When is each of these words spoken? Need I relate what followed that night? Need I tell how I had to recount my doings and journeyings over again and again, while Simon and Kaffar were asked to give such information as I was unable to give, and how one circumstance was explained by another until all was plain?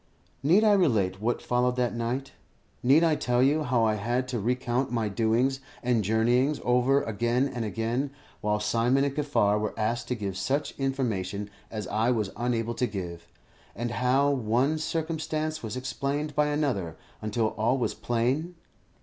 Need 0.41 0.63
I 0.63 0.71
relate 0.73 1.21
what 1.21 1.43
followed 1.43 1.75
that 1.75 1.93
night? 1.93 2.31
Need 2.81 3.03
I 3.03 3.13
tell 3.15 3.63
how 3.65 3.83
I 3.85 3.93
had 3.97 4.27
to 4.29 4.39
recount 4.39 4.91
my 4.91 5.09
doings 5.09 5.59
and 5.83 6.03
journeyings 6.03 6.59
over 6.63 7.03
again 7.03 7.47
and 7.47 7.63
again, 7.63 8.09
while 8.41 8.59
Simon 8.59 9.03
and 9.03 9.15
Kaffar 9.15 9.59
were 9.59 9.77
asked 9.77 10.07
to 10.07 10.15
give 10.15 10.37
such 10.37 10.73
information 10.79 11.51
as 11.69 11.85
I 11.85 12.09
was 12.09 12.31
unable 12.35 12.73
to 12.81 12.87
give, 12.87 13.27
and 13.75 13.91
how 13.91 14.31
one 14.31 14.79
circumstance 14.79 15.61
was 15.61 15.77
explained 15.77 16.33
by 16.33 16.47
another 16.47 16.97
until 17.21 17.49
all 17.49 17.77
was 17.77 17.93
plain? 17.93 18.55